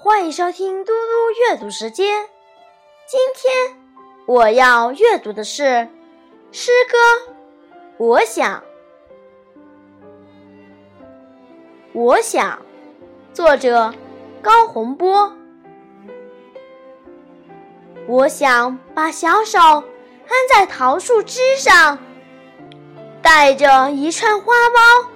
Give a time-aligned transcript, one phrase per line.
[0.00, 2.24] 欢迎收听嘟嘟阅读时间。
[3.04, 3.76] 今天
[4.26, 5.88] 我要阅读的是
[6.52, 6.96] 诗歌
[7.96, 8.60] 《我想》，
[11.92, 12.64] 我想，
[13.32, 13.92] 作者
[14.40, 15.32] 高洪波。
[18.06, 19.84] 我想把小手安
[20.48, 21.98] 在桃树枝上，
[23.20, 25.06] 带着一串花苞，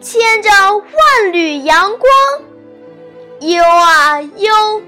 [0.00, 2.08] 牵着万缕阳光。
[3.40, 4.82] 悠啊悠，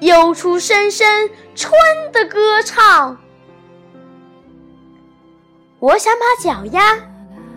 [0.00, 1.72] 悠出声声春
[2.12, 3.16] 的歌唱。
[5.78, 6.98] 我想把脚丫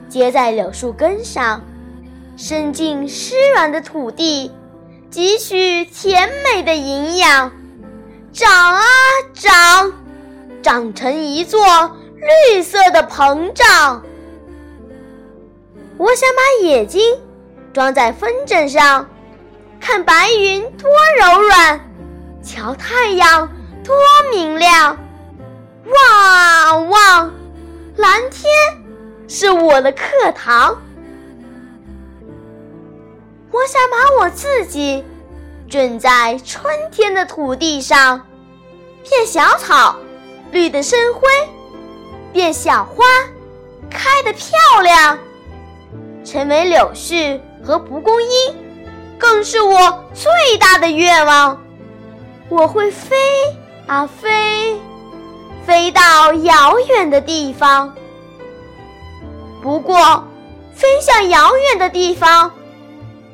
[0.07, 1.63] 接在柳树根上，
[2.37, 4.51] 伸进湿软的土地，
[5.11, 7.51] 汲取甜美的营养，
[8.31, 8.83] 长啊
[9.33, 9.93] 长，
[10.61, 11.59] 长成一座
[12.51, 14.03] 绿色的膨胀。
[15.97, 17.01] 我想把眼睛
[17.73, 19.09] 装在风筝上。
[19.79, 21.79] 看白云多柔软，
[22.43, 23.49] 瞧太阳
[23.83, 23.95] 多
[24.31, 24.97] 明亮。
[25.85, 27.33] 望望，
[27.95, 28.51] 蓝天
[29.27, 30.79] 是我的课堂。
[33.51, 35.03] 我想把我自己
[35.67, 38.27] 种在春天的土地上，
[39.09, 39.95] 变小草，
[40.51, 41.21] 绿得生辉；
[42.31, 43.05] 变小花，
[43.89, 45.17] 开得漂亮，
[46.23, 48.68] 成为柳絮和蒲公英。
[49.19, 51.61] 更是我最大的愿望。
[52.47, 53.15] 我会飞
[53.85, 54.75] 啊飞，
[55.67, 57.93] 飞到遥远的地方。
[59.61, 60.23] 不过，
[60.73, 62.51] 飞向遥远的地方，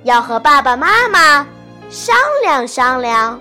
[0.03, 1.47] 要和爸爸妈妈
[1.89, 3.39] 商量商量。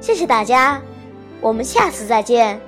[0.00, 0.80] 谢谢大家。
[1.40, 2.60] 我们下次再见。